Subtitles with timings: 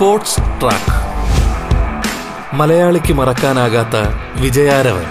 [0.00, 0.92] Sports track.
[2.54, 3.96] മലയാളിക്ക് മറക്കാനാകാത്ത
[4.40, 5.02] വിജയാരവൻ.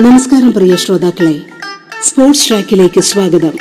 [0.00, 1.40] നമസ്കാരം പ്രിയ ശ്രോതാക്കളെ.
[2.02, 3.52] സ്പോർട്സ് ട്രാക്കിലേക്ക് സ്വാഗതം.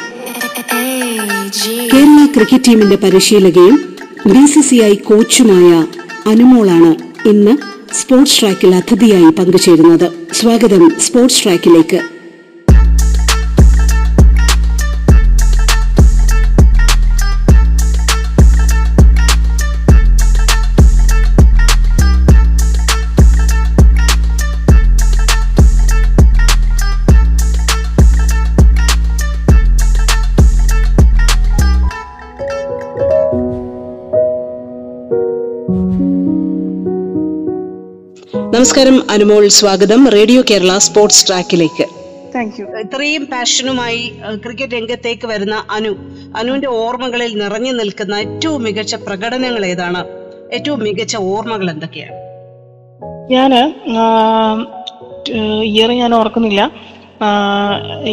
[1.94, 5.97] കേരള ക്രിക്കറ്റ് ടീമിന്റെ പരിശീലകയും ബി സി സി ഐ കോച്ചുമായ
[6.28, 6.96] അനുമോളാണ്
[7.28, 7.58] ഇന്ന്
[7.94, 10.12] സ്പോർട്സ് ട്രാക്കിൽ അതിഥിയായി പങ്കുചേരുന്നത്.
[10.34, 12.17] സ്വാഗതം സ്പോർട്സ് ട്രാക്കിലേക്ക്.
[38.58, 40.02] നമസ്കാരം അനുമോൾ സ്വാഗതം.
[40.14, 41.86] റേഡിയോ കേരള സ്പോർട്സ് ട്രാക്കിലേക്ക്.
[42.36, 44.00] താങ്ക് യു ഇത്രയും പാഷനുമായി
[44.44, 45.92] ക്രിക്കറ്റ് രംഗത്തേക്ക് വരുന്ന അനു
[46.40, 50.02] അനുവിന്റെ ഓർമ്മകളിൽ നിറഞ്ഞു നിൽക്കുന്ന ഏറ്റവും മികച്ച പ്രകടനങ്ങൾ ഏതാണ്?
[50.56, 52.16] ഏറ്റവും മികച്ച ഓർമ്മകൾ എന്തൊക്കെയാണ്?
[53.36, 53.54] ഞാൻ
[55.74, 56.64] ഇയർ ഞാൻ ഓർക്കുന്നില്ല.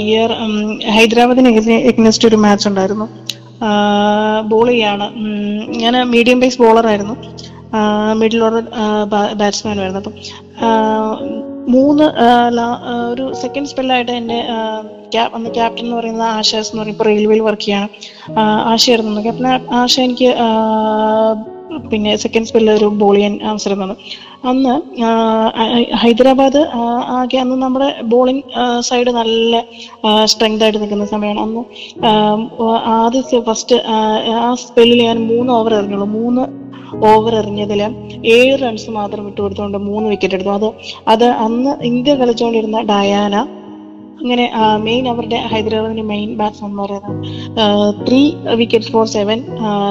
[0.02, 0.32] ഇയർ
[0.96, 1.52] ഹൈദരാബാദിന്
[1.92, 3.08] എഗ്നസ്റ്റ് ഒരു മാച്ച് ഉണ്ടായിരുന്നു.
[4.52, 5.08] ബോൾ ചെയ്യാണ്.
[5.82, 7.16] ഞാൻ മീഡിയം ബേസ് ബോളർ ആയിരുന്നു.
[8.12, 8.62] മിഡിൽ ഓർഡർ
[9.34, 10.00] ബാറ്റ്സ്മാൻ ആയിരുന്നു.
[10.00, 10.14] അപ്പം
[11.69, 12.05] മൂന്ന്
[13.12, 14.44] ഒരു സെക്കൻഡ് സ്പെല്ലായിട്ട് എന്റെ
[15.12, 17.89] ക്യാ- അന്ന് ക്യാപ്റ്റൻ എന്ന് പറയുന്നത് ആശാസ് എന്ന് പറയും ഇപ്പോൾ റെയിൽവേയിൽ വർക്ക് ചെയ്യാണ്.
[18.64, 19.20] ആശയായിരുന്നു.
[19.20, 20.34] ക്യാപ്റ്റൻ ആശ എനിക്ക്
[21.91, 23.34] പിന്നെ സെക്കൻഡ് സ്പെല്ലിൽ ഒരു ബോളിയൻ
[23.83, 23.97] തന്നു.
[24.50, 24.75] അന്ന്
[26.03, 26.62] ഹൈദരാബാദ്
[27.19, 28.42] ആകെ അന്ന് നമ്മുടെ ബോളിംഗ്
[28.89, 29.62] സൈഡ് നല്ല
[30.33, 31.41] സ്ട്രെങ്ത് ആയിട്ട് നിൽക്കുന്ന സമയമാണ്.
[31.47, 31.62] അന്ന്
[32.98, 33.78] ആദ്യത്തെ ഫസ്റ്റ്
[34.45, 36.08] ആ സ്പെല്ലിൽ ഞാൻ മൂന്ന് ഓവർ എറിഞ്ഞുള്ളൂ.
[36.19, 36.45] മൂന്ന്
[37.11, 37.80] ഓവർ എറിഞ്ഞതിൽ
[38.36, 40.52] ഏഴ് റൺസ് മാത്രം വിട്ടുകൊടുത്തുകൊണ്ട് മൂന്ന് വിക്കറ്റ് എടുത്തു.
[40.58, 40.68] അത്
[41.13, 43.34] അത് അന്ന് ഇന്ത്യ കളിച്ചുകൊണ്ടിരുന്ന ഡയാന
[44.20, 44.45] അങ്ങനെ
[44.77, 48.20] മെയിൻ അവരുടെ ഹൈദരാബാദിന്റെ മെയിൻ ബാറ്റ്സ്മാൻ എന്ന് പറയുന്നത് three
[48.55, 49.41] wicket four seven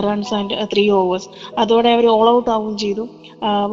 [0.07, 3.05] runs and three overs അതോടെ അവർ ഓൾ ഔട്ട് ആവുകയും ചെയ്തു.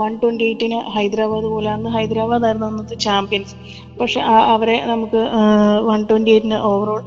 [0.00, 3.54] വൺ ട്വന്റി എയ്റ്റിന് ഹൈദരാബാദ് പോലെ അന്ന് ഹൈദരാബാദ് ആയിരുന്നു അന്നത്തെ ചാമ്പ്യൻസ്
[4.00, 5.20] പക്ഷെ അവരെ നമുക്ക്
[5.88, 7.00] വൺ ട്വന്റി എയ്റ്റിന് ഓവറോൾ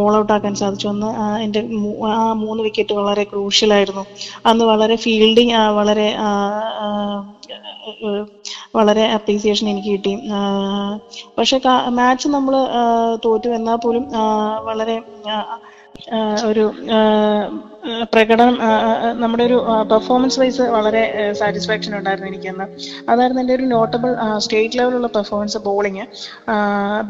[0.00, 0.88] ഓൾ ഔട്ട് ആക്കാൻ സാധിച്ചു.
[0.88, 1.10] അന്ന്
[1.44, 1.60] എന്റെ
[2.12, 4.04] ആ മൂന്ന് വിക്കറ്റ് വളരെ ക്രൂഷ്യൽ ആയിരുന്നു.
[4.46, 6.08] അന്ന് വളരെ ഫീൽഡിങ് വളരെ
[8.76, 10.14] വളരെ അപ്രീസിയേഷൻ എനിക്ക് കിട്ടി.
[11.38, 11.58] പക്ഷെ
[12.00, 12.56] മാച്ച് നമ്മൾ
[13.26, 13.50] തോറ്റു.
[13.60, 14.06] എന്നാൽ പോലും
[14.70, 14.96] വളരെ
[16.50, 16.62] ഒരു
[18.12, 18.54] പ്രകടനം
[19.20, 19.56] നമ്മുടെ ഒരു
[19.90, 21.02] പെർഫോമൻസ് വൈസ് വളരെ
[21.40, 22.66] സാറ്റിസ്ഫാക്ഷൻ ഉണ്ടായിരുന്നു എനിക്കന്ന്.
[23.10, 24.10] അതായിരുന്നു എന്റെ ഒരു നോട്ടബിൾ
[24.44, 26.04] സ്റ്റേറ്റ് ലെവലുള്ള പെർഫോമൻസ് ബോളിങ്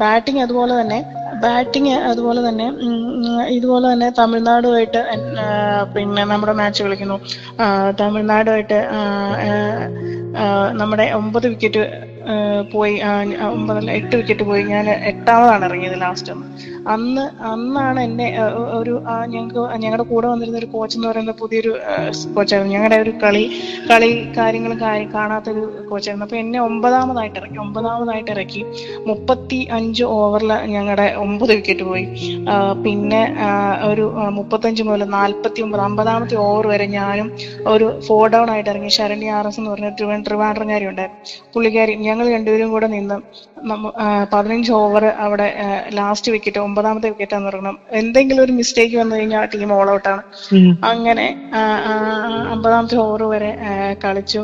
[0.03, 0.99] ബാറ്റിംഗ് അതുപോലെ തന്നെ
[1.45, 2.67] ബാറ്റിംഗ് അതുപോലെ തന്നെ
[3.57, 5.03] ഇതുപോലെ തന്നെ തമിഴ്നാടുമായിട്ട്
[5.95, 7.19] പിന്നെ നമ്മുടെ മാച്ച് കളിക്കുന്നു.
[8.01, 8.79] തമിഴ്നാടുമായിട്ട്
[10.73, 11.83] നമ്മുടെ ഒമ്പത് വിക്കറ്റ്
[12.73, 12.95] പോയി
[13.51, 14.63] ഒമ്പതല്ല എട്ട് വിക്കറ്റ് പോയി.
[14.73, 16.47] ഞാൻ എട്ടാമതാണ് ഇറങ്ങിയത് ലാസ്റ്റ് ഒന്ന്
[16.93, 18.25] അന്ന് അന്നാണ് എന്നെ
[18.79, 18.93] ഒരു
[19.33, 21.71] ഞങ്ങൾക്ക് ഞങ്ങളുടെ കൂടെ വന്നിരുന്ന ഒരു കോച്ച് എന്ന് പറയുന്ന പുതിയൊരു
[22.35, 23.43] കോച്ചായിരുന്നു ഞങ്ങളുടെ ഒരു കളി
[23.89, 28.63] കളി കാര്യങ്ങളും കാര്യം കാണാത്തൊരു കോച്ചായിരുന്നു അപ്പൊ എന്നെ ഒമ്പതാമതായിട്ട് ഇറക്കി ഒമ്പതാമതായിട്ട് ഇറക്കി.
[29.09, 32.05] മുപ്പത്തി അഞ്ച് ഓവറിൽ ഞങ്ങളുടെ ഒമ്പത് വിക്കറ്റ് പോയി.
[32.85, 33.21] പിന്നെ
[33.91, 34.05] ഒരു
[34.39, 37.29] മുപ്പത്തഞ്ച് മുതൽ നാൽപ്പത്തി ഒമ്പത് അമ്പതാമത്തെ ഓവർ വരെ ഞാനും
[37.73, 38.91] ഒരു ഫോർ ഡൗൺ ആയിട്ട് ഇറങ്ങി.
[38.97, 41.21] ശരണ്യ ആർ എസ് എന്ന് പറഞ്ഞ ട്രിവാൻ ട്രിവാൻഡ്രംകാരി ഉണ്ടായിരുന്നു.
[41.55, 43.17] പുള്ളിക്കാരി ഞങ്ങൾ രണ്ടുപേരും കൂടെ നിന്ന്
[44.33, 45.45] പതിനഞ്ച് ഓവർ അവിടെ
[45.99, 50.23] ലാസ്റ്റ് വിക്കറ്റ് ഒമ്പതാമത്തെ വിക്കറ്റ് എന്ന് പറയണം എന്തെങ്കിലും ഒരു മിസ്റ്റേക്ക് വന്നു കഴിഞ്ഞാൽ ടീം ഓൾ ഔട്ടാണ്
[50.91, 51.25] അങ്ങനെ
[52.53, 53.51] അമ്പതാമത്തെ ഓവർ വരെ
[54.03, 54.41] കളിച്ചു.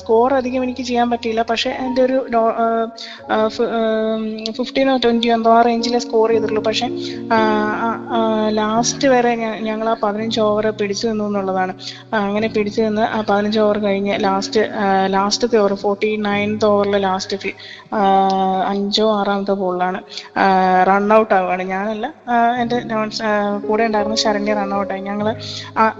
[0.00, 1.42] സ്കോർ അധികം എനിക്ക് ചെയ്യാൻ പറ്റിയില്ല.
[1.50, 2.18] പക്ഷെ എന്റെ ഒരു
[4.58, 6.62] ഫിഫ്റ്റീനോ ട്വന്റിയോ എന്തോ ആ റേഞ്ചിലെ സ്കോർ ചെയ്തിട്ടുള്ളൂ.
[6.68, 6.88] പക്ഷെ
[8.60, 9.32] ലാസ്റ്റ് വരെ
[9.68, 11.72] ഞങ്ങൾ ആ പതിനഞ്ച് ഓവർ പിടിച്ചു നിന്നു എന്നുള്ളതാണ്.
[12.22, 14.62] അങ്ങനെ പിടിച്ചു നിന്ന് ആ പതിനഞ്ച് ഓവർ കഴിഞ്ഞ് ലാസ്റ്റ്
[15.16, 17.50] ലാസ്റ്റത്തെ ഓവർ ഫോർട്ടി നയൻത്ത് ഓവറിൽ ലാസ്റ്റ്
[18.72, 19.98] അഞ്ചോ ആറാമത്തെ ബോളിലാണ്
[20.88, 21.64] റൺ ഔട്ട് ആവുകയാണ്.
[21.74, 22.06] ഞാനല്ല
[22.62, 22.76] എന്റെ
[23.68, 24.72] കൂടെ ഉണ്ടായിരുന്ന ശരണ്യ റൺ
[25.08, 25.28] ഞങ്ങൾ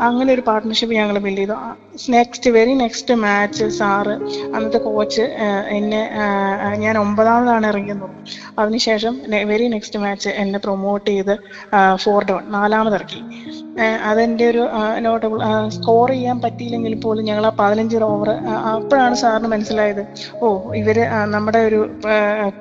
[0.08, 1.56] അങ്ങനെ ഒരു പാർട്ട്ണർഷിപ്പ് ഞങ്ങൾ ബിൽഡ് ചെയ്തു.
[2.14, 4.14] Next very next match sir
[4.54, 5.24] അന്നത്തെ കോച്ച്
[5.78, 6.02] എന്നെ
[6.84, 8.30] ഞാൻ ഒമ്പതാമതാണ് ഇറങ്ങിയെന്ന് തോന്നുന്നു
[8.62, 9.14] അതിനുശേഷം
[9.50, 11.34] വെരി നെക്സ്റ്റ് മാച്ച് എന്നെ പ്രൊമോട്ട് ചെയ്ത്
[12.04, 13.20] ഫോർ ഡൗൺ നാലാമതിറക്കി
[14.08, 14.62] അതെന്റെ ഒരു
[15.04, 15.38] നോട്ടബിൾ
[15.76, 18.30] സ്കോർ ചെയ്യാൻ പറ്റിയില്ലെങ്കിൽ പോലും ഞങ്ങൾ ആ പതിനഞ്ച് ഓവർ
[18.72, 20.02] അപ്പോഴാണ് സാറിന് മനസ്സിലായത്.
[20.42, 20.98] ഓ ഇവർ
[21.30, 21.80] നമ്മുടെ ഒരു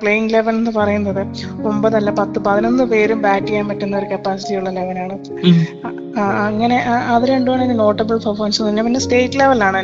[0.00, 1.22] പ്ലേയിങ് ലെവൽ എന്ന് പറയുന്നത്
[1.64, 5.16] ഒമ്പതല്ല പത്ത് പതിനൊന്ന് പേരും ബാറ്റ് ചെയ്യാൻ പറ്റുന്ന ഒരു കപ്പാസിറ്റി ഉള്ള ലെവലാണ്
[6.46, 6.78] അങ്ങനെ
[7.14, 9.80] അത് രണ്ടുമാണ് എന്റെ നോട്ടബിൾ പെർഫോമൻസ് തന്നെ പിന്നെ സ്റ്റേറ്റ് ലെവലാണ്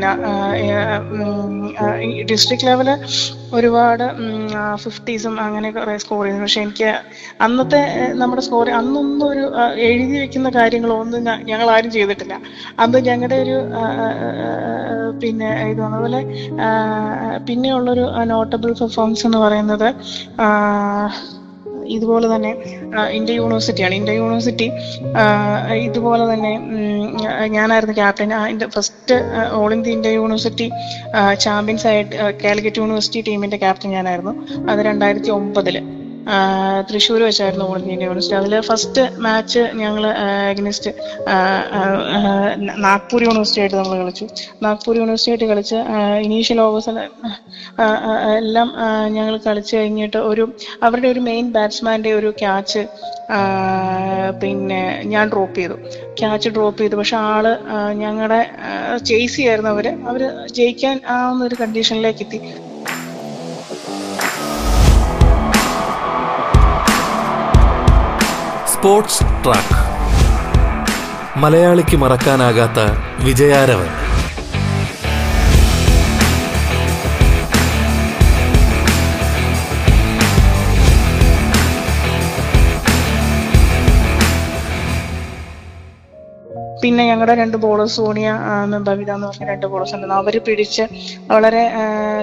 [2.30, 2.90] ഡിസ്ട്രിക്ട് ലെവൽ
[3.52, 4.04] ഒരുപാട്
[4.76, 6.90] ഫിഫ്റ്റീസും അങ്ങനെ കുറെ സ്കോർ ചെയ്യുന്നു പക്ഷെ എനിക്ക്
[7.40, 7.80] അന്നത്തെ
[8.14, 9.44] നമ്മുടെ സ്കോർ അന്നൊന്നും ഒരു
[9.86, 12.34] എഴുതി വെക്കുന്ന കാര്യങ്ങളൊന്നും ഞങ്ങൾ ആരും ചെയ്തിട്ടില്ല.
[12.78, 13.56] അന്ന് ഞങ്ങളുടെ ഒരു
[15.20, 16.20] പിന്നെ ഇത് അതുപോലെ
[17.46, 19.88] പിന്നെയുള്ളൊരു നോട്ടബിൾ പെർഫോമൻസ് എന്ന് പറയുന്നത്
[21.96, 22.52] ഇതുപോലെ തന്നെ
[23.18, 24.68] ഇന്ത്യ യൂണിവേഴ്സിറ്റിയാണ് ഇന്ത്യ യൂണിവേഴ്സിറ്റി
[25.86, 26.52] ഇതുപോലെ തന്നെ
[27.56, 28.32] ഞാനായിരുന്നു captain.
[28.52, 29.16] India first
[29.58, 30.66] all India India university
[31.46, 32.14] champions ആയിട്ട്
[32.44, 34.34] കാലിക്കറ്റ് യൂണിവേഴ്സിറ്റി ടീമിന്റെ ക്യാപ്റ്റൻ ഞാനായിരുന്നു.
[34.70, 35.78] അത് രണ്ടായിരത്തി ഒമ്പതിൽ.
[36.88, 38.36] തൃശ്ശൂർ വെച്ചായിരുന്നു ഓൾ ഇന്ത്യ യൂണിവേഴ്സിറ്റി.
[38.40, 40.04] അതിൽ ഫസ്റ്റ് മാച്ച് ഞങ്ങൾ
[40.50, 40.90] അഗ്നിസ്റ്റ്
[42.86, 44.26] നാഗ്പൂർ യൂണിവേഴ്സിറ്റി ആയിട്ട് നമ്മൾ കളിച്ചു.
[44.62, 45.78] നാഗ്പൂർ യൂണിവേഴ്സിറ്റി ആയിട്ട് കളിച്ച്
[46.26, 46.98] ഇനീഷ്യൽ ഓവേഴ്സിൽ
[48.40, 48.68] എല്ലാം
[49.16, 50.44] ഞങ്ങൾ കളിച്ചു കഴിഞ്ഞിട്ട് ഒരു
[50.82, 52.82] അവരുടെ ഒരു മെയിൻ ബാറ്റ്സ്മാന്റെ ഒരു ക്യാച്ച്
[54.42, 54.80] പിന്നെ
[55.12, 55.76] ഞാൻ ഡ്രോപ്പ് ചെയ്തു.
[56.20, 56.96] ക്യാച്ച് ഡ്രോപ്പ് ചെയ്തു.
[56.96, 57.44] പക്ഷെ ആൾ
[58.02, 58.40] ഞങ്ങളുടെ
[59.08, 59.86] ചേസ് ചെയ്യായിരുന്നു അവർ.
[60.10, 60.22] അവർ
[60.58, 62.40] ജയിക്കാൻ ആവുന്ന ഒരു കണ്ടീഷനിലേക്ക് എത്തി.
[68.78, 69.78] Sports track.
[71.38, 72.78] മലയാളിക്ക് മറക്കാനാകാത്ത
[73.22, 74.07] വിജയാരവൻ.
[86.82, 88.28] പിന്നെ ഞങ്ങളുടെ രണ്ട് ബോളേഴ്സ് സോണിയ
[88.88, 90.84] ബബിത എന്ന് പറഞ്ഞ രണ്ട് ബോളേഴ്സ് ഉണ്ട് അവർ പിടിച്ച്
[91.32, 91.62] വളരെ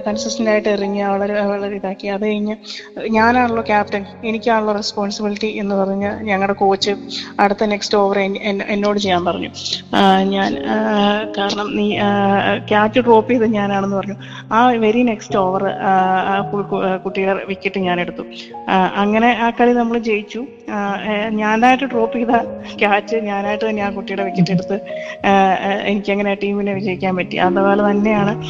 [0.07, 2.07] കൺസിസ്റ്റന്റ് ആയിട്ട് എറിഞ്ഞ് വളരെ വളരെ ഇതാക്കി.
[2.15, 2.55] അത് കഴിഞ്ഞ്
[3.17, 6.93] ഞാനാണല്ലോ ക്യാപ്റ്റൻ എനിക്കാണല്ലോ റെസ്പോൺസിബിലിറ്റി എന്ന് പറഞ്ഞ് ഞങ്ങളുടെ കോച്ച്
[7.39, 8.19] അടുത്ത നെക്സ്റ്റ് ഓവർ
[8.75, 9.49] എന്നോട് ചെയ്യാൻ പറഞ്ഞു.
[10.35, 10.51] ഞാൻ
[11.37, 11.87] കാരണം നീ
[12.71, 14.17] ക്യാച്ച് ഡ്രോപ്പ് ചെയ്ത് ഞാനാണെന്ന് പറഞ്ഞു.
[14.53, 15.63] ആ വെരി നെക്സ്റ്റ് ഓവർ
[17.05, 18.25] കുട്ടികൾ വിക്കറ്റ് ഞാൻ എടുത്തു.
[19.03, 20.43] അങ്ങനെ ആ കളി നമ്മൾ ജയിച്ചു.
[21.41, 22.35] ഞാനായിട്ട് ഡ്രോപ്പ് ചെയ്ത
[22.81, 24.44] ക്യാച്ച് ഞാനായിട്ട് തന്നെ ആ കുട്ടിയുടെ വിക്കറ്റ്
[25.25, 25.31] ആ,
[25.85, 27.37] എനിക്ക് അങ്ങനെ ടീമിനെ വിജയിക്കാൻ പറ്റി.
[27.37, 28.43] അതുപോലെ തന്നെയാണ്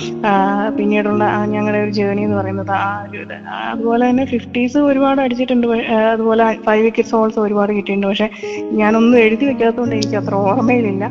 [0.77, 3.33] പിന്നീടുള്ള ഞങ്ങളുടെ ഒരു ജേണി എന്ന് പറയുന്നത് ആ ഒരു ഇത്.
[3.69, 8.07] അതുപോലെ തന്നെ ഫിഫ്റ്റീസ് ഒരുപാട് അടിച്ചിട്ടുണ്ട് അതുപോലെ ഫൈവ് വിക്കറ്റ്സ് ഓൾസോ ഒരുപാട് കിട്ടിയിട്ടുണ്ട്.
[8.07, 8.29] പക്ഷെ
[8.71, 11.03] ഞാനൊന്നും എഴുതി വെക്കാത്തതുകൊണ്ട് എനിക്ക് അത്ര ഓർമ്മയിലില്ല.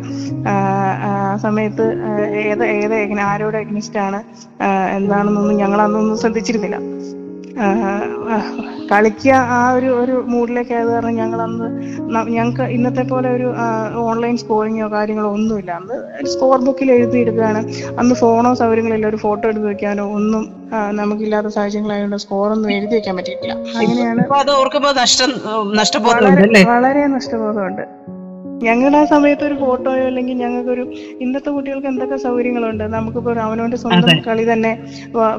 [0.48, 1.84] ആ, സമയത്ത്
[2.36, 4.22] ഏത് ഏത് ആരോട് എഗ്നിസ്റ്റ് ആണ്
[4.96, 6.76] എന്താണെന്നൊന്നും ഞങ്ങൾ അന്നൊന്നും ശ്രദ്ധിച്ചിരുന്നില്ല.
[8.90, 11.66] കളിക്കുക ആ ഒരു ഒരു മൂഡിലേക്ക് ആയത് കാരണം ഞങ്ങൾ അന്ന്
[12.36, 13.48] ഞങ്ങൾക്ക് ഇന്നത്തെ പോലെ ഒരു
[14.08, 15.70] ഓൺലൈൻ സ്കോറിങ്ങോ കാര്യങ്ങളോ ഒന്നുമില്ല.
[15.80, 15.96] അന്ന്
[16.32, 17.60] സ്കോർ ബുക്കിൽ എഴുതിയെടുക്കുകയാണ്
[18.00, 20.44] അന്ന് ഫോണോ സൗകര്യങ്ങളില്ല ഒരു ഫോട്ടോ എടുത്ത് വെക്കാനോ ഒന്നും
[21.00, 23.56] നമുക്കില്ലാത്ത സാഹചര്യങ്ങളായതുകൊണ്ട് സ്കോർ ഒന്നും എഴുതി വെക്കാൻ പറ്റിയിട്ടില്ല.
[23.80, 24.24] അങ്ങനെയാണ്
[26.72, 27.84] വളരെ നഷ്ടബോധമുണ്ട്.
[28.66, 30.84] ഞങ്ങളുടെ ആ സമയത്ത് ഒരു ഫോട്ടോയോ അല്ലെങ്കിൽ ഞങ്ങൾക്കൊരു
[31.24, 32.84] ഇന്നത്തെ കുട്ടികൾക്ക് എന്തൊക്കെ സൗകര്യങ്ങളുണ്ട്?
[32.96, 34.72] നമുക്കിപ്പോ ഒരു അവനവന്റെ സ്വന്തം കളി തന്നെ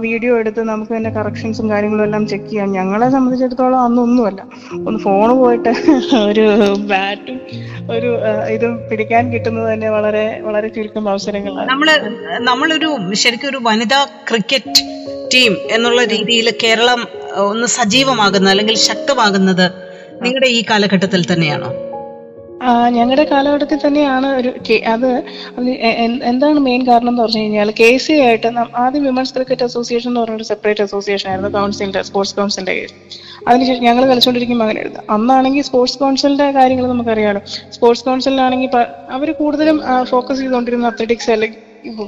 [0.06, 2.72] വീഡിയോ എടുത്ത് നമുക്ക് തന്നെ കറക്ഷൻസും കാര്യങ്ങളും എല്ലാം ചെക്ക് ചെയ്യാം.
[2.80, 4.42] ഞങ്ങളെ സംബന്ധിച്ചിടത്തോളം അന്നൊന്നുമല്ല.
[4.88, 5.74] ഒന്ന് ഫോൺ പോയിട്ട്
[6.30, 6.48] ഒരു
[6.92, 7.40] ബാറ്റും
[7.96, 8.12] ഒരു
[8.56, 11.68] ഇതും പിടിക്കാൻ കിട്ടുന്നത് തന്നെ വളരെ വളരെ ചുരുക്കം അവസരങ്ങളാണ്.
[11.72, 11.90] നമ്മൾ
[12.50, 12.92] നമ്മളൊരു
[13.24, 14.84] ശരിക്കും ഒരു വനിതാ ക്രിക്കറ്റ്
[15.34, 17.02] ടീം എന്നുള്ള രീതിയിൽ കേരളം
[17.50, 19.66] ഒന്ന് സജീവമാകുന്ന അല്ലെങ്കിൽ ശക്തമാകുന്നത്
[20.24, 21.70] നിങ്ങളുടെ ഈ കാലഘട്ടത്തിൽ തന്നെയാണോ?
[22.90, 24.52] ഞങ്ങളുടെ കാലഘട്ടത്തിൽ തന്നെയാണ് ഒരു
[24.94, 25.10] അത്
[26.30, 28.50] എന്താണ് മെയിൻ കാരണം എന്ന് പറഞ്ഞു കഴിഞ്ഞാൽ കെ സി ആയിട്ട്
[28.84, 32.94] ആദ്യം വിമൻസ് ക്രിക്കറ്റ് അസോസിയേഷൻ എന്ന് പറഞ്ഞൊരു സെപ്പറേറ്റ് അസോസിയേഷൻ ആയിരുന്നു കൗൺസിലിന്റെ സ്പോർട്സ് കൗൺസിലിന്റെ കീഴിൽ.
[33.48, 37.42] അതിനുശേഷം ഞങ്ങൾ കളിച്ചുകൊണ്ടിരിക്കുമ്പോൾ അങ്ങനെ എടുത്തു അന്നാണെങ്കിൽ സ്പോർട്സ് കൗൺസിലിന്റെ കാര്യങ്ങൾ നമുക്കറിയാലോ.
[37.76, 38.72] സ്പോർട്സ് കൗൺസിലാണെങ്കിൽ
[39.18, 39.80] അവർ കൂടുതലും
[40.12, 41.60] ഫോക്കസ് ചെയ്തുകൊണ്ടിരുന്ന അത്ലറ്റിക്സ് അല്ലെങ്കിൽ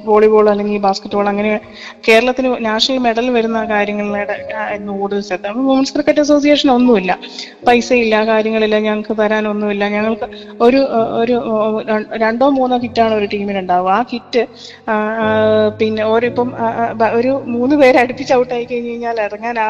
[0.08, 1.52] വോളിബോൾ അല്ലെങ്കിൽ ബാസ്കറ്റ്ബോൾ അങ്ങനെ
[2.08, 4.22] കേരളത്തിന് നാഷണൽ മെഡൽ വരുന്ന കാര്യങ്ങളുടെ
[4.64, 5.24] ആയിരുന്നു കൂടുതൽ
[5.62, 7.12] വുമൻസ് ക്രിക്കറ്റ് അസോസിയേഷൻ ഒന്നുമില്ല.
[7.68, 9.84] പൈസ ഇല്ല കാര്യങ്ങളില്ല ഞങ്ങൾക്ക് തരാനൊന്നുമില്ല.
[9.96, 10.28] ഞങ്ങൾക്ക്
[10.62, 10.82] ഒരു
[11.20, 11.36] ഒരു
[12.24, 14.44] രണ്ടോ മൂന്നോ കിറ്റാണ് ഒരു ടീമിന് ഉണ്ടാവുക ആ കിറ്റ്
[15.80, 16.50] പിന്നെ ഓരിപ്പം
[17.20, 19.70] ഒരു മൂന്ന് പേര് അടുപ്പിച്ച് ഔട്ടായി കഴിഞ്ഞു കഴിഞ്ഞാൽ ഇറങ്ങാൻ ആ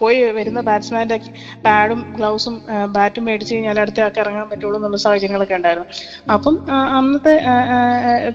[0.00, 1.18] പോയി വരുന്ന ബാറ്റ്സ്മാന്റെ
[1.66, 2.54] പാഡും ഗ്ലൗസും
[2.96, 5.88] ബാറ്റും മേടിച്ച് കഴിഞ്ഞാൽ അടുത്ത ആൾക്ക് ഇറങ്ങാൻ പറ്റുള്ളൂ എന്നുള്ള സാഹചര്യങ്ങളൊക്കെ ഉണ്ടായിരുന്നു.
[6.36, 6.54] അപ്പം
[6.98, 7.34] അന്നത്തെ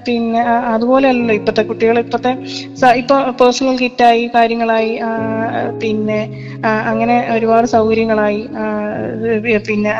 [0.07, 0.41] പിന്നെ
[0.73, 2.31] അതുപോലെ അതുപോലെയല്ലല്ലോ ഇപ്പോഴത്തെ കുട്ടികൾ ഇപ്പോഴത്തെ
[3.01, 4.91] ഇപ്പൊ പേഴ്സണൽ കിറ്റായി കാര്യങ്ങളായി
[5.83, 6.19] പിന്നെ
[6.89, 8.41] അങ്ങനെ ഒരുപാട് സൗകര്യങ്ങളായി
[9.67, 9.91] പിന്നെ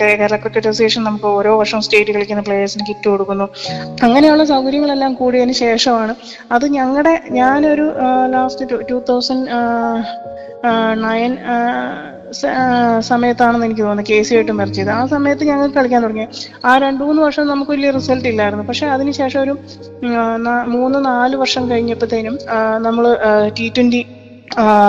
[0.00, 3.46] കേരള ക്രിക്കറ്റ് അസോസിയേഷൻ നമുക്ക് ഓരോ വർഷം സ്റ്റേറ്റ് കളിക്കുന്ന പ്ലേയേഴ്സിന് കിറ്റ് കൊടുക്കുന്നു.
[4.06, 6.14] അങ്ങനെയുള്ള സൗകര്യങ്ങളെല്ലാം കൂടിയതിന് ശേഷമാണ്
[6.56, 7.86] അത് ഞങ്ങളുടെ ഞാനൊരു
[8.36, 9.48] ലാസ്റ്റ് ടൂ തൗസൻഡ്
[11.04, 11.32] നയൻ
[13.00, 16.26] സമയത്താണെന്ന് എനിക്ക് തോന്നുന്നത് കെ സി ആയിട്ട് മെർച്ച് ചെയ്ത് ആ സമയത്ത് ഞങ്ങൾ കളിക്കാൻ തുടങ്ങി.
[16.64, 18.64] ആ രണ്ടു മൂന്ന് വർഷം നമുക്ക് വലിയ റിസൾട്ട് ഇല്ലായിരുന്നു.
[18.64, 19.54] പക്ഷെ അതിനുശേഷം ഒരു
[20.66, 22.38] മൂന്ന് നാല് വർഷം കഴിഞ്ഞപ്പോഴത്തേനും
[22.78, 23.06] നമ്മൾ
[23.58, 24.00] T twenty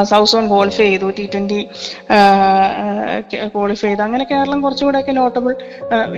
[0.10, 1.60] south zone qualify ചെയ്തു ടി ട്വന്റി
[3.54, 4.02] ക്വാളിഫൈ ചെയ്തു.
[4.08, 5.54] അങ്ങനെ കേരളം കുറച്ചുകൂടെ ഒക്കെ നോട്ടബിൾ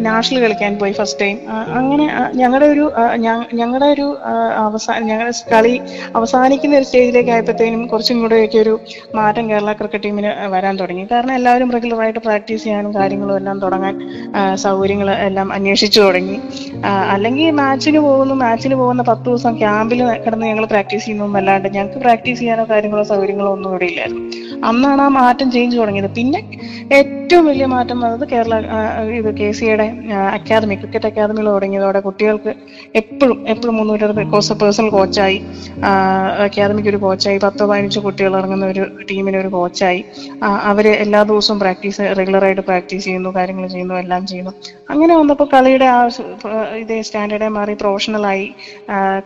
[0.08, 1.38] നാഷണൽ കളിക്കാൻ പോയി ഫസ്റ്റ് ടൈം
[1.80, 2.06] അങ്ങനെ
[2.42, 2.86] ഞങ്ങളുടെ ഒരു
[3.60, 4.08] ഞങ്ങളുടെ ഒരു
[4.66, 5.76] അവസാന ഞങ്ങളുടെ കളി
[6.20, 8.74] അവസാനിക്കുന്ന ഒരു സ്റ്റേജിലേക്ക് ആയപ്പോഴത്തേനും കുറച്ചും കൂടെയൊക്കെ ഒരു
[9.20, 11.06] മാറ്റം കേരള ക്രിക്കറ്റ് ടീമിന് വരാൻ തുടങ്ങി.
[11.12, 13.96] കാരണം എല്ലാവരും റെഗുലറായിട്ട് പ്രാക്ടീസ് ചെയ്യാനും കാര്യങ്ങളും എല്ലാം തുടങ്ങാൻ
[14.66, 16.38] സൗകര്യങ്ങൾ എല്ലാം അന്വേഷിച്ചു തുടങ്ങി.
[17.14, 22.40] അല്ലെങ്കിൽ മാച്ചിന് പോകുന്നു മാച്ചിന് പോകുന്ന പത്ത് ദിവസം ക്യാമ്പിൽ കിടന്ന് ഞങ്ങൾ പ്രാക്ടീസ് ചെയ്യുന്നതും അല്ലാണ്ട് ഞങ്ങൾക്ക് പ്രാക്ടീസ്
[22.40, 26.10] ചെയ്യാനോ കാര്യങ്ങളോ സൗകര്യം സൗകര്യങ്ങളോ ഒന്നും ഇവിടെ ഇല്ലായിരുന്നു അന്നാണ് ആ മാറ്റം ചേഞ്ച് തുടങ്ങിയത്.
[26.18, 26.40] പിന്നെ
[26.98, 28.56] ഏറ്റവും വലിയ മാറ്റം വന്നത് കേരള
[29.20, 29.86] ഇത് കെ സിയുടെ
[30.38, 32.52] അക്കാദമി ക്രിക്കറ്റ് അക്കാദമികൾ തുടങ്ങിയതോടെ കുട്ടികൾക്ക്
[33.02, 35.40] എപ്പോഴും എപ്പോഴും മുന്നൂറ്ററുപത് കോഴ്സ് പേഴ്സണൽ കോച്ചായി
[36.46, 40.02] അക്കാദമിക്ക് ഒരു കോച്ചായി പത്തോ പതിനഞ്ചോ കുട്ടികൾ ഇറങ്ങുന്ന ഒരു ടീമിന് ഒരു കോച്ചായി
[40.72, 44.54] അവർ എല്ലാ ദിവസവും പ്രാക്ടീസ് റെഗുലറായിട്ട് പ്രാക്ടീസ് ചെയ്യുന്നു കാര്യങ്ങൾ ചെയ്യുന്നു എല്ലാം ചെയ്യുന്നു.
[44.94, 46.00] അങ്ങനെ വന്നപ്പോൾ കളിയുടെ ആ
[46.82, 48.48] ഇതേ സ്റ്റാൻഡേർഡായി മാറി പ്രൊഫഷണലായി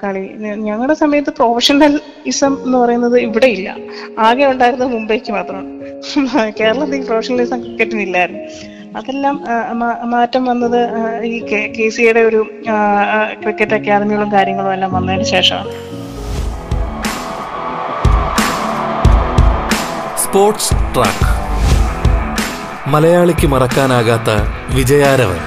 [0.03, 0.23] കളി
[0.67, 3.69] ഞങ്ങളുടെ സമയത്ത് പ്രൊഫഷണലിസം എന്ന് പറയുന്നത് ഇവിടെ ഇല്ല.
[4.27, 5.69] ആകെ ഉണ്ടായിരുന്നത് മുംബൈക്ക് മാത്രമാണ്
[6.59, 8.41] കേരളത്തിൽ പ്രൊഫഷണലിസം ക്രിക്കറ്റിന് ഇല്ലായിരുന്നു
[8.97, 9.35] അതെല്ലാം
[10.13, 10.79] മാറ്റം വന്നത്
[11.31, 11.35] ഈ
[11.75, 12.39] കെ സിയുടെ ഒരു
[13.43, 15.71] ക്രിക്കറ്റ് അക്കാദമികളും കാര്യങ്ങളും എല്ലാം വന്നതിന് ശേഷമാണ്.
[20.23, 21.27] Sports track.
[22.93, 24.29] മലയാളിക്ക് മറക്കാനാകാത്ത
[24.77, 25.41] വിജയാരവൻ.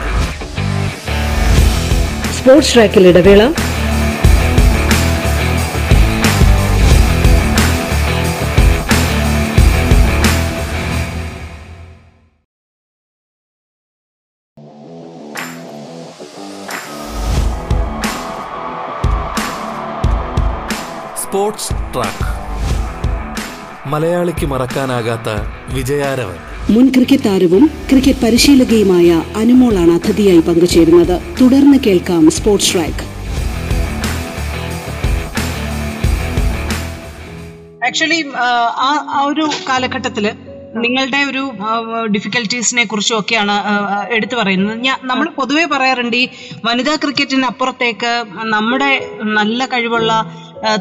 [2.38, 3.42] സ്പോർട്സ് ട്രാക്കിൽ ഇടവേള.
[21.94, 22.22] ട്രാക്ക്
[23.92, 25.30] മലയാളിക്ക് മറക്കാനാകാത്ത
[25.74, 26.38] വിജയാരവൻ.
[26.74, 31.16] മുൻ ക്രിക്കറ്റ് താരവും ക്രിക്കറ്റ് പരിശീലകയുമായ അനുമോളാണ് അതിഥിയായി പങ്കുചേരുന്നത്.
[31.40, 33.04] തുടർന്ന് കേൾക്കാം സ്പോർട്സ് ട്രാക്ക്.
[37.86, 38.20] ആക്ച്വലി
[38.86, 40.26] ആ ഒരു കാലഘട്ടത്തിൽ
[40.84, 41.42] നിങ്ങളുടെ ഒരു
[42.14, 43.56] ഡിഫിക്കൽട്ടീസിനെ കുറിച്ചും ഒക്കെയാണ്
[44.16, 44.78] എടുത്തു പറയുന്നത്.
[44.86, 46.24] ഞാൻ നമ്മൾ പൊതുവെ പറയാറുണ്ട് ഈ
[46.64, 48.12] വനിതാ ക്രിക്കറ്റിന് അപ്പുറത്തേക്ക്
[48.54, 48.90] നമ്മുടെ
[49.38, 50.12] നല്ല കഴിവുള്ള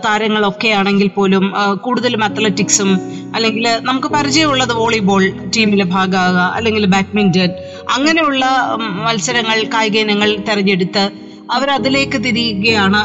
[0.06, 3.00] താരങ്ങളൊക്കെ ആണെങ്കിൽ പോലും കൂടുതലും അത്ലറ്റിക്സും
[3.36, 7.52] അല്ലെങ്കിൽ നമുക്ക് പരിചയമുള്ളത് വോളിബോൾ ടീമിലെ ഭാഗമാകുക അല്ലെങ്കിൽ ബാഡ്മിന്റൺ
[7.90, 8.46] അങ്ങനെയുള്ള
[8.78, 11.12] മത്സരങ്ങൾ കായിക ഇനങ്ങൾ തെരഞ്ഞെടുത്ത്
[11.52, 13.00] അവരതിലേക്ക് തിരിയുകയാണ്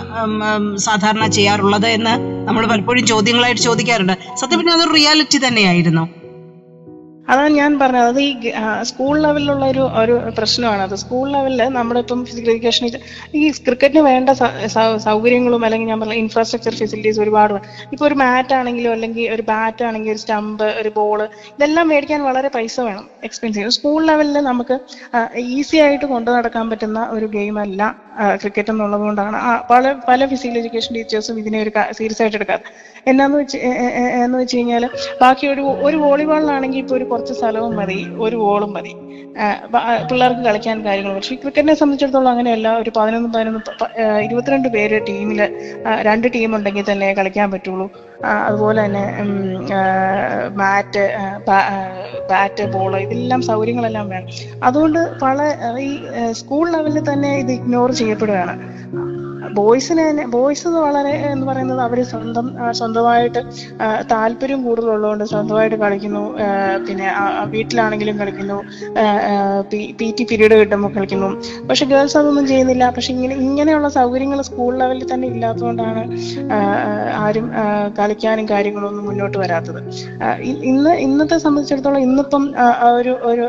[0.76, 4.12] സാധാരണ ചെയ്യാറുള്ളത് എന്ന് നമ്മൾ പലപ്പോഴും ചോദ്യങ്ങളായിട്ട് ചോദിക്കാറുണ്ട്.
[4.40, 6.17] സത്യം പറഞ്ഞാൽ അതൊരു റിയാലിറ്റി തന്നെയായിരുന്നു.
[7.32, 8.08] അതാണ് ഞാൻ പറഞ്ഞത്.
[8.12, 8.30] അത് ഈ
[8.90, 10.82] സ്കൂൾ ലെവലിലുള്ള ഒരു ഒരു പ്രശ്നമാണ്.
[10.86, 12.84] അത് സ്കൂൾ ലെവലിൽ നമ്മുടെ ഇപ്പം ഫിസിക്കൽ എഡ്യൂക്കേഷൻ
[13.38, 14.28] ഈ ക്രിക്കറ്റിന് വേണ്ട
[15.08, 17.56] സൗകര്യങ്ങളും അല്ലെങ്കിൽ ഞാൻ പറഞ്ഞ ഇൻഫ്രാസ്ട്രക്ചർ ഫെസിലിറ്റീസ് ഒരുപാട്.
[17.94, 21.18] ഇപ്പൊ ഒരു മാറ്റ് ആണെങ്കിലും അല്ലെങ്കിൽ ഒരു ബാറ്റ് ആണെങ്കിൽ ഒരു സ്റ്റമ്പ് ഒരു ബോൾ
[21.56, 24.76] ഇതെല്ലാം മേടിക്കാൻ വളരെ പൈസ വേണം എക്സ്പെൻസീവ് സ്കൂൾ ലെവലിൽ നമുക്ക്
[25.58, 27.82] ഈസി ആയിട്ട് കൊണ്ടു നടക്കാൻ പറ്റുന്ന ഒരു ഗെയിം അല്ല
[28.42, 29.38] ക്രിക്കറ്റ് എന്നുള്ളത് കൊണ്ടാണ്.
[29.70, 32.64] പല പല ഫിസിക്കൽ എഡ്യൂക്കേഷൻ ടീച്ചേഴ്സും ഇതിനെ ഒരു സീരിയസ് ആയിട്ട് എടുക്കാറ്.
[33.10, 33.58] എന്നാന്ന് വെച്ച്
[34.24, 34.84] എന്ന് വെച്ച് കഴിഞ്ഞാൽ
[35.20, 38.94] ബാക്കി ഒരു ഒരു വോളിബോളിലാണെങ്കിൽ ഇപ്പൊ ഒരു കുറച്ച് സ്ഥലവും മതി ഒരു ബോളും മതി.
[40.10, 43.60] പിള്ളേർക്ക് കളിക്കാൻ കാര്യങ്ങൾ പക്ഷേ ക്രിക്കറ്റിനെ സംബന്ധിച്ചിടത്തോളം അങ്ങനെയല്ല ഒരു പതിനൊന്ന് പതിനൊന്ന്
[44.26, 45.40] ഇരുപത്തിരണ്ട് പേര് ടീമിൽ
[46.08, 47.86] രണ്ട് ടീം ഉണ്ടെങ്കിൽ തന്നെ കളിക്കാൻ പറ്റുള്ളൂ.
[48.48, 49.04] അതുപോലെ തന്നെ
[50.60, 51.04] മാറ്റ്
[52.30, 54.32] ബാറ്റ് ബോൾ ഇതെല്ലാം സൗകര്യങ്ങളെല്ലാം വേണം.
[54.68, 55.38] അതുകൊണ്ട് പല
[55.88, 55.90] ഈ
[56.40, 58.56] സ്കൂൾ ലെവലിൽ തന്നെ ഇത് ഇഗ്നോർ ചെയ്യപ്പെടുകയാണ്.
[59.56, 62.46] ബോയ്സിന് തന്നെ ബോയ്സ് വളരെ എന്ന് പറയുന്നത് അവർ സ്വന്തം
[62.78, 63.40] സ്വന്തമായിട്ട്
[64.12, 66.24] താല്പര്യം കൂടുതലുള്ളതുകൊണ്ട് സ്വന്തമായിട്ട് കളിക്കുന്നു.
[66.88, 67.08] പിന്നെ
[67.54, 68.58] വീട്ടിലാണെങ്കിലും കളിക്കുന്നു.
[70.00, 71.30] പി ടി പീരീഡ് കിട്ടുമ്പോൾ കളിക്കുന്നു.
[71.70, 72.84] പക്ഷെ ഗേൾസ് അതൊന്നും ചെയ്യുന്നില്ല.
[72.96, 76.02] പക്ഷെ ഇങ്ങനെ ഇങ്ങനെയുള്ള സൗകര്യങ്ങൾ സ്കൂൾ ലെവലിൽ തന്നെ ഇല്ലാത്തതുകൊണ്ടാണ്
[77.24, 77.46] ആരും
[77.98, 79.80] കളിക്കാനും കാര്യങ്ങളും ഒന്നും മുന്നോട്ട് വരാത്തത്.
[80.72, 82.44] ഇന്ന് ഇന്നത്തെ സംബന്ധിച്ചിടത്തോളം ഇന്നിപ്പം
[82.98, 83.44] ഒരു ഒരു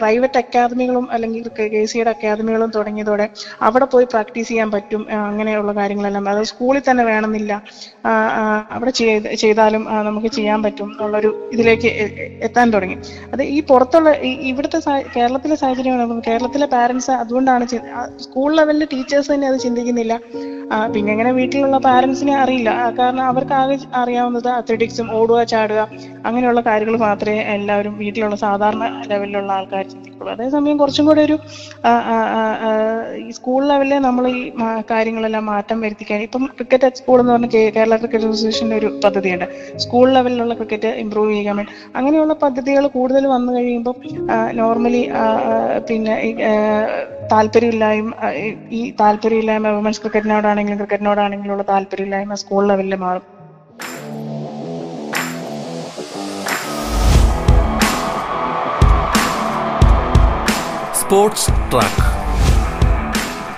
[0.00, 3.26] പ്രൈവറ്റ് അക്കാദമികളും അല്ലെങ്കിൽ കെ സിയുടെ അക്കാദമികളും തുടങ്ങിയതോടെ
[3.68, 5.02] അവിടെ പോയി പ്രാക്ടീസ് ചെയ്യാൻ പറ്റും.
[5.30, 7.52] അങ്ങനെയുള്ള കാര്യങ്ങളെല്ലാം അത് സ്കൂളിൽ തന്നെ വേണമെന്നില്ല.
[8.74, 8.92] അവിടെ
[9.42, 11.90] ചെയ്താലും നമുക്ക് ചെയ്യാൻ പറ്റും എന്നുള്ളൊരു ഇതിലേക്ക്
[12.48, 12.96] എത്താൻ തുടങ്ങി.
[13.32, 14.10] അത് ഈ പുറത്തുള്ള
[14.50, 14.78] ഇവിടുത്തെ
[15.16, 16.22] കേരളത്തിലെ സാഹചര്യമാണ്.
[16.28, 17.66] കേരളത്തിലെ പാരന്റ്സ് അതുകൊണ്ടാണ്
[18.26, 20.14] സ്കൂൾ ലെവലിലെ ടീച്ചേഴ്സ് തന്നെ അത് ചിന്തിക്കുന്നില്ല.
[20.94, 22.70] പിന്നെ ഇങ്ങനെ വീട്ടിലുള്ള പാരന്റ്സിനെ അറിയില്ല.
[22.98, 25.80] കാരണം അവർക്ക് ആകെ അറിയാവുന്നത് അത്ലറ്റിക്സും ഓടുക ചാടുക
[26.26, 30.32] അങ്ങനെയുള്ള കാര്യങ്ങൾ മാത്രമേ എല്ലാവരും വീട്ടിലുള്ള സാധാരണ ലെവലിലുള്ള ആൾക്കാർ ചിന്തിക്കുള്ളൂ.
[30.32, 31.38] അതേസമയം കുറച്ചും കൂടെ ഒരു
[33.16, 34.50] ഈ സ്കൂൾ ലെവലിൽ നമ്മൾ ഈ
[34.90, 39.44] കാര്യങ്ങളെല്ലാം മാറ്റം വരുത്തിക്കാൻ ഇപ്പം ക്രിക്കറ്റ് സ്കൂൾ എന്ന് പറഞ്ഞ കേരള ക്രിക്കറ്റ് അസോസിയേഷന്റെ ഒരു പദ്ധതിയുണ്ട്.
[39.78, 41.72] സ്കൂൾ ലെവലിലുള്ള ക്രിക്കറ്റ് ഇമ്പ്രൂവ് ചെയ്യാൻ വേണ്ടി.
[41.96, 43.94] അങ്ങനെയുള്ള പദ്ധതികൾ കൂടുതൽ വന്നു കഴിയുമ്പോൾ
[44.52, 45.02] നോർമലി
[45.90, 46.14] പിന്നെ
[47.32, 48.12] താല്പര്യമില്ലായ്മ
[48.70, 50.00] ഈ- താല്പര്യമില്ലായ്മ വുമൻസ്
[50.66, 53.38] ക്രിക്കറ്റിനോടാണെങ്കിലും ക്രിക്കറ്റിനോടാണെങ്കിലും ഉള്ള താല്പര്യമില്ലായ്മ സ്കൂൾ ലെവലിൽ മാറും.
[61.00, 62.04] സ്പോർട്സ് ട്രാക്ക്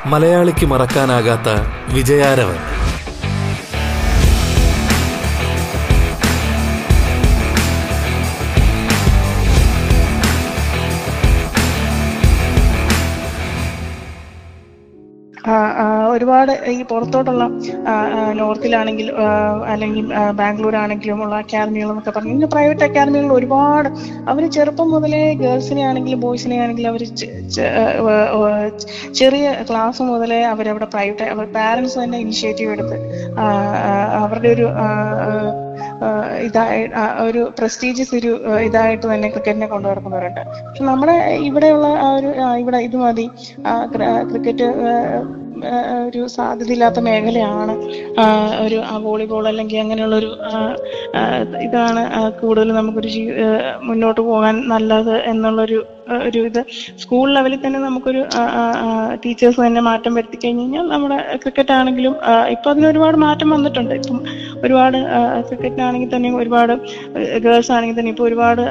[0.09, 1.49] മലയാളിക്ക് മറക്കാനാകാത്ത
[1.95, 2.70] വിജയാരവൻ.
[16.11, 17.45] ഒരുപാട് ഈ പുറത്തോട്ടുള്ള
[18.33, 19.09] നോർത്തിലാണെങ്കിൽ
[19.67, 23.89] അല്ലെങ്കിൽ ബാംഗ്ലൂർ ആണെങ്കിലും ഉള്ള അക്കാദമികൾ എന്നൊക്കെ പറഞ്ഞു ഇങ്ങനെ പ്രൈവറ്റ് അക്കാദമികളിൽ ഒരുപാട്
[24.29, 27.05] അവർ ചെറുപ്പം മുതലേ ഗേൾസിനെ ആണെങ്കിലും ബോയ്സിനെ ആണെങ്കിലും അവർ
[29.15, 32.99] ചെറിയ ക്ലാസ് മുതലേ അവരവിടെ പ്രൈവറ്റ് അവർ പാരൻസ് തന്നെ ഇനിഷ്യേറ്റീവ് എടുത്ത്
[34.15, 34.69] അവരുടെ ഒരു
[36.43, 36.83] ഇതായി
[37.21, 43.27] ഒരു പ്രസ്റ്റീജിയസ് ഒരു ഇതായിട്ട് തന്നെ ക്രിക്കറ്റിനെ കൊണ്ടു നടക്കുന്നവരുണ്ട് പക്ഷെ നമ്മുടെ ഇവിടെയുള്ള ഒരു ഇവിടെ ഇത് മതി
[44.27, 44.69] ക്രിക്കറ്റ്
[46.07, 47.75] ഒരു സാധ്യതയില്ലാത്ത മേഖലയാണ്
[48.61, 50.31] ഒരു വോളിബോൾ അല്ലെങ്കിൽ അങ്ങനെയുള്ളൊരു
[51.63, 52.03] ഇതാണ്
[52.41, 53.09] കൂടുതൽ നമുക്കൊരു
[53.83, 55.81] മുന്നോട്ട് പോകാൻ നല്ലത് എന്നുള്ളൊരു
[56.29, 56.61] ഒരു ഇത്.
[57.03, 58.23] സ്കൂൾ ലെവലിൽ തന്നെ നമുക്കൊരു
[59.25, 62.15] ടീച്ചേഴ്സ് തന്നെ മാറ്റം വരുത്തി കഴിഞ്ഞു കഴിഞ്ഞാൽ നമ്മുടെ ക്രിക്കറ്റ് ആണെങ്കിലും
[62.55, 63.95] ഇപ്പൊ അതിന് ഒരുപാട് മാറ്റം വന്നിട്ടുണ്ട്.
[64.01, 64.19] ഇപ്പം
[64.65, 64.99] ഒരുപാട്
[65.49, 66.75] ക്രിക്കറ്റിനാണെങ്കിൽ തന്നെ ഒരുപാട്
[67.47, 68.63] ഗേൾസ് ആണെങ്കിൽ തന്നെ ഇപ്പൊ ഒരുപാട്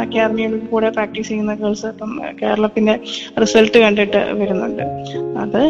[0.00, 2.96] അക്കാദമികളിൽ കൂടെ പ്രാക്ടീസ് ചെയ്യുന്ന ഗേൾസ് ഇപ്പം കേരളത്തിന്റെ
[3.44, 4.84] റിസൾട്ട് കണ്ടിട്ട് വരുന്നുണ്ട്.
[5.44, 5.60] അത്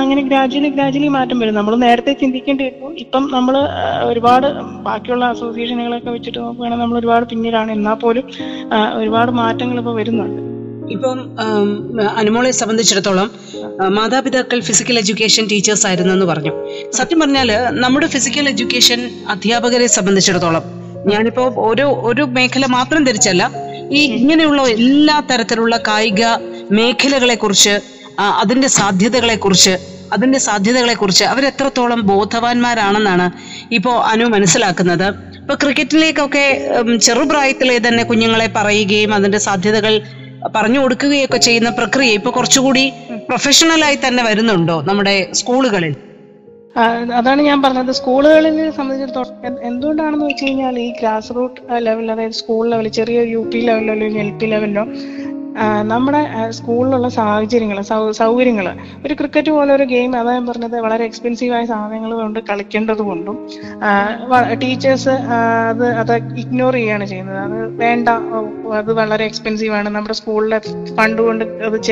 [0.00, 1.54] അങ്ങനെ ഗ്രാജുവലി ഗ്രാജുവലി മാറ്റം വരും.
[1.60, 3.54] നമ്മൾ നേരത്തെ ചിന്തിക്കേണ്ടി വരുമ്പോൾ ഇപ്പം നമ്മൾ
[4.10, 4.48] ഒരുപാട്
[4.88, 8.24] ബാക്കിയുള്ള അസോസിയേഷനുകളൊക്കെ വെച്ചിട്ട് നോക്കുകയാണെങ്കിൽ നമ്മൾ ഒരുപാട് പിന്നീടാണ് എന്നാൽ പോലും
[9.00, 10.35] ഒരുപാട് മാറ്റങ്ങൾ ഇപ്പോൾ വരുന്നുണ്ട്.
[10.90, 11.38] ഇപ്പം
[12.16, 13.30] അനുമോളെ സംബന്ധിച്ചിടത്തോളം
[13.88, 16.52] മാതാപിതാക്കൾ ഫിസിക്കൽ എഡ്യൂക്കേഷൻ ടീച്ചേഴ്സ് ആയിരുന്നു എന്ന് പറഞ്ഞു.
[16.90, 20.62] സത്യം പറഞ്ഞാൽ നമ്മുടെ ഫിസിക്കൽ എഡ്യൂക്കേഷൻ അധ്യാപകരെ സംബന്ധിച്ചിടത്തോളം
[21.06, 23.50] ഞാനിപ്പോ ഒരു ഒരു മേഖല മാത്രം തിരിച്ചല്ല
[23.92, 26.22] ഈ ഇങ്ങനെയുള്ള എല്ലാ തരത്തിലുള്ള കായിക
[26.70, 27.80] മേഖലകളെ കുറിച്ച്
[28.20, 29.74] അതിന്റെ സാധ്യതകളെ കുറിച്ച്
[30.12, 33.30] അതിന്റെ സാധ്യതകളെ കുറിച്ച് അവരെത്രത്തോളം ബോധവാന്മാരാണെന്നാണ്
[33.74, 35.08] ഇപ്പോ അനു മനസ്സിലാക്കുന്നത്.
[35.40, 36.44] ഇപ്പൊ ക്രിക്കറ്റിലേക്കൊക്കെ
[37.02, 40.02] ചെറുപ്രായത്തിലെ തന്നെ കുഞ്ഞുങ്ങളെ പറയുകയും അതിന്റെ സാധ്യതകൾ
[40.54, 42.84] പറഞ്ഞു കൊടുക്കുകയൊക്കെ ചെയ്യുന്ന പ്രക്രിയ ഇപ്പൊ കുറച്ചുകൂടി
[43.28, 45.94] പ്രൊഫഷണലായി തന്നെ വരുന്നുണ്ടോ നമ്മുടെ സ്കൂളുകളിൽ?
[47.18, 47.92] അതാണ് ഞാൻ പറഞ്ഞത്.
[47.92, 53.40] സ്കൂളുകളിൽ സംബന്ധിച്ചിടത്തോളം എന്ത് എന്തുകൊണ്ടാണെന്ന് വെച്ച് കഴിഞ്ഞാൽ ഈ ഗ്രാസ് റൂട്ട് ലെവൽ അതായത് സ്കൂൾ ലെവൽ ചെറിയ യു
[53.52, 54.84] പി ലെവലിലോ എൽ പി ലെവലിലോ
[55.82, 58.66] നമ്മുടെ സ്കൂളിലുള്ള സാഹചര്യങ്ങൾ സൗകര്യങ്ങൾ
[59.06, 63.48] ഒരു ക്രിക്കറ്റ് പോലെ ഒരു ഗെയിം അതാ പറഞ്ഞത് വളരെ എക്സ്പെൻസീവായ സാധനങ്ങൾ കൊണ്ട് കളിക്കേണ്ടത് കൊണ്ടും
[64.62, 67.38] ടീച്ചേഴ്സ് അത് അത് ഇഗ്നോർ ചെയ്യാണ് ചെയ്യുന്നത്.
[67.38, 68.08] അത് വേണ്ട
[68.74, 69.88] അത് വളരെ എക്സ്പെൻസീവ് ആണ്.
[69.88, 70.58] നമ്മുടെ സ്കൂളിലെ
[70.96, 71.82] ഫണ്ട് കൊണ്ട് അത്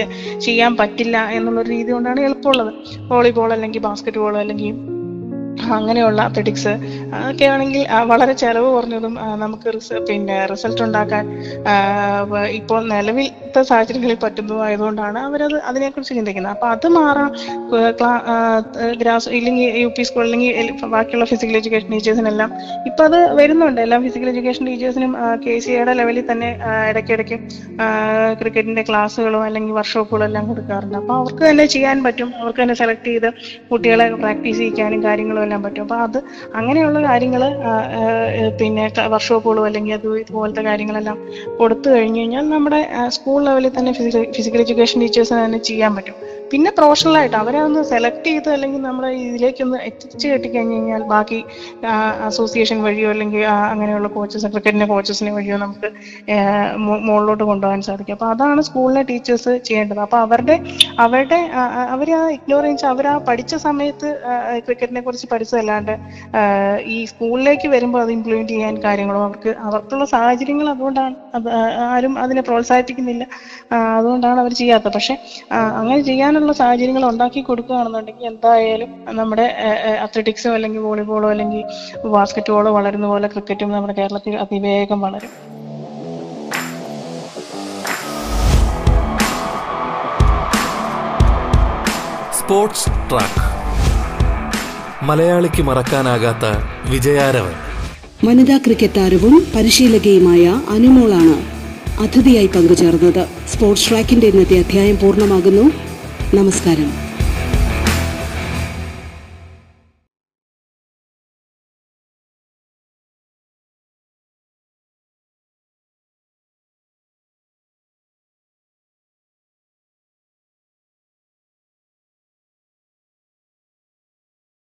[0.40, 2.74] ചെയ്യാൻ പറ്റില്ല എന്നുള്ള രീതി കൊണ്ടാണ് എളുപ്പമുള്ളത്.
[2.98, 4.74] വോളിബോൾ അല്ലെങ്കിൽ ബാസ്കറ്റ് ബോൾ അല്ലെങ്കിൽ
[5.72, 6.72] അങ്ങനെയുള്ള അത്ലറ്റിക്സ്
[7.18, 9.70] അതൊക്കെ ആണെങ്കിൽ വളരെ ചെലവ് കുറഞ്ഞതും നമുക്ക്
[10.08, 11.24] പിന്നെ റിസൾട്ട് ഉണ്ടാക്കാൻ
[12.58, 16.52] ഇപ്പോൾ നിലവിലത്തെ സാഹചര്യങ്ങളിൽ പറ്റുന്നതും ആയതുകൊണ്ടാണ് അവരത് അതിനെക്കുറിച്ച് ചിന്തിക്കുന്നത്.
[16.56, 17.30] അപ്പൊ അത് മാറാം
[19.02, 22.50] ഗ്രാസ് ഇല്ലെങ്കിൽ യു പി സ്കൂൾ അല്ലെങ്കിൽ ബാക്കിയുള്ള ഫിസിക്കൽ എഡ്യൂക്കേഷൻ ടീച്ചേഴ്സിനെല്ലാം
[22.90, 23.80] ഇപ്പൊ അത് വരുന്നുണ്ട്.
[23.86, 25.12] എല്ലാം ഫിസിക്കൽ എഡ്യൂക്കേഷൻ ടീച്ചേഴ്സിനും
[25.44, 26.50] കെ സി എയുടെ ലെവലിൽ തന്നെ
[26.90, 27.38] ഇടയ്ക്കിടയ്ക്ക്
[28.40, 30.96] ക്രിക്കറ്റിന്റെ ക്ലാസ്സുകളോ അല്ലെങ്കിൽ വർക്ക്ഷോപ്പുകളോ എല്ലാം കൊടുക്കാറുണ്ട്.
[31.02, 32.30] അപ്പൊ അവർക്ക് തന്നെ ചെയ്യാൻ പറ്റും.
[32.40, 33.28] അവർക്ക് തന്നെ സെലക്ട് ചെയ്ത്
[33.70, 35.82] കുട്ടികളെ പ്രാക്ടീസ് ചെയ്യിക്കാനും കാര്യങ്ങളും എല്ലാം പറ്റും.
[35.86, 36.18] അപ്പൊ അത്
[36.60, 37.42] അങ്ങനെയുള്ള കാര്യങ്ങൾ
[38.60, 41.18] പിന്നെ വർക്ക്ഷോപ്പുകളും അല്ലെങ്കിൽ അത് ഇതുപോലത്തെ കാര്യങ്ങളെല്ലാം
[41.58, 42.80] കൊടുത്തു കഴിഞ്ഞു കഴിഞ്ഞാൽ നമ്മുടെ
[43.16, 43.92] സ്കൂൾ ലെവലിൽ തന്നെ
[44.36, 46.16] ഫിസിക്കൽ എഡ്യൂക്കേഷൻ ടീച്ചേഴ്സിന് തന്നെ ചെയ്യാൻ പറ്റും.
[46.50, 51.38] പിന്നെ പ്രൊഫഷണൽ ആയിട്ട് അവരെ ഒന്ന് സെലക്ട് ചെയ്ത് അല്ലെങ്കിൽ നമ്മളെ ഇതിലേക്കൊന്ന് എത്തിച്ച് കെട്ടിക്കഴിഞ്ഞ് കഴിഞ്ഞാൽ ബാക്കി
[52.28, 55.88] അസോസിയേഷൻ വഴിയോ അല്ലെങ്കിൽ അങ്ങനെയുള്ള കോച്ചസ് ക്രിക്കറ്റിന്റെ കോച്ചസിനെ വഴിയോ നമുക്ക്
[57.06, 58.14] മുകളിലോട്ട് കൊണ്ടുപോകാൻ സാധിക്കും.
[58.14, 60.00] അപ്പൊ അതാണ് സ്കൂളിലെ ടീച്ചേഴ്സ് ചെയ്യേണ്ടത്.
[60.06, 60.56] അപ്പൊ അവരുടെ
[61.04, 61.40] അവരുടെ
[61.94, 64.08] അവർ ആ, ഇഗ്നോറൻസ് അവർ ആ പഠിച്ച സമയത്ത്
[64.66, 65.94] ക്രിക്കറ്റിനെ കുറിച്ച് പഠിച്ചതല്ലാണ്ട്
[66.94, 71.14] ഈ സ്കൂളിലേക്ക് വരുമ്പോൾ അത് ഇംപ്ലിമെന്റ് ചെയ്യാൻ കാര്യങ്ങളും അവർക്ക് അവർക്കുള്ള സാഹചര്യങ്ങൾ അതുകൊണ്ടാണ്
[71.88, 73.24] ആരും അതിനെ പ്രോത്സാഹിപ്പിക്കുന്നില്ല.
[73.98, 74.94] അതുകൊണ്ടാണ് അവർ ചെയ്യാത്തത്.
[74.94, 75.14] പക്ഷെ
[75.80, 79.46] അങ്ങനെ അങ്ങനെ ചെയ്യാനുള്ള സാഹചര്യങ്ങൾ ഉണ്ടാക്കി കൊടുക്കുകയാണെന്നുണ്ടെങ്കിൽ എന്തായാലും നമ്മുടെ
[80.02, 81.62] അത്ലറ്റിക്സോ അല്ലെങ്കിൽ വോളിബോളോ അല്ലെങ്കിൽ
[82.08, 85.32] ബാസ്കറ്റ് ബോളോ വളരുന്ന പോലെ ക്രിക്കറ്റും നമ്മുടെ കേരളത്തിൽ അതിവേഗം വളരും.
[92.38, 93.44] Sports track.
[95.04, 96.44] മലയാളിക്ക് മറക്കാനാകാത്ത
[96.90, 97.54] വിജയാരവൻ.
[98.24, 100.44] വനിതാ ക്രിക്കറ്റ് താരവും പരിശീലകയുമായ
[100.74, 101.36] അനുമോളാണ്
[102.02, 103.22] അതിഥിയായി പങ്കുചേർന്നത്.
[103.48, 105.93] സ്പോർട്സ് ട്രാക്കിന്റെ ഇന്നത്തെ അധ്യായം പൂർണമാകുന്നു.
[106.32, 107.03] നമസ്കാരം.